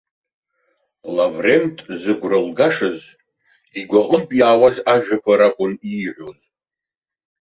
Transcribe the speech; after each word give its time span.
Лаврент 1.15 1.77
зыгәра 1.99 2.39
лгашаз, 2.47 2.99
игәы 3.79 3.97
аҟнытә 4.01 4.35
иаауаз 4.39 4.77
ажәақәа 4.93 5.33
ракәын 5.39 5.73
ииҳәоз. 5.91 6.39